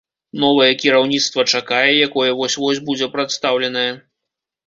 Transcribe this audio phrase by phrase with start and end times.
[0.43, 3.87] Новае кіраўніцтва чакае, якое вось-вось будзе прадстаўленае.